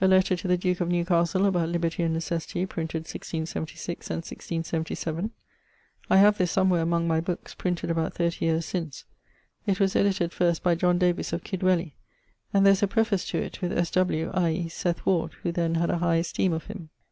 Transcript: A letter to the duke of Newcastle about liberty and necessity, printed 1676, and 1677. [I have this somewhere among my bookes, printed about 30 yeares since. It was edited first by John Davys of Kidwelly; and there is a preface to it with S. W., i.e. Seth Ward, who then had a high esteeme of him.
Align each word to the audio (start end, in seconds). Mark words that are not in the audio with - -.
A 0.00 0.08
letter 0.08 0.34
to 0.34 0.48
the 0.48 0.56
duke 0.58 0.80
of 0.80 0.88
Newcastle 0.88 1.46
about 1.46 1.68
liberty 1.68 2.02
and 2.02 2.12
necessity, 2.12 2.66
printed 2.66 3.02
1676, 3.02 4.10
and 4.10 4.16
1677. 4.16 5.30
[I 6.10 6.16
have 6.16 6.36
this 6.36 6.50
somewhere 6.50 6.82
among 6.82 7.06
my 7.06 7.20
bookes, 7.20 7.54
printed 7.56 7.88
about 7.88 8.12
30 8.14 8.44
yeares 8.44 8.66
since. 8.66 9.04
It 9.68 9.78
was 9.78 9.94
edited 9.94 10.32
first 10.32 10.64
by 10.64 10.74
John 10.74 10.98
Davys 10.98 11.32
of 11.32 11.44
Kidwelly; 11.44 11.92
and 12.52 12.66
there 12.66 12.72
is 12.72 12.82
a 12.82 12.88
preface 12.88 13.24
to 13.28 13.38
it 13.38 13.62
with 13.62 13.70
S. 13.70 13.92
W., 13.92 14.32
i.e. 14.34 14.68
Seth 14.68 15.06
Ward, 15.06 15.34
who 15.44 15.52
then 15.52 15.76
had 15.76 15.90
a 15.90 15.98
high 15.98 16.16
esteeme 16.18 16.52
of 16.52 16.64
him. 16.64 16.88